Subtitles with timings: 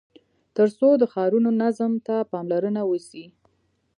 [0.55, 3.25] تر څو د ښارونو نظم ته پاملرنه وسي.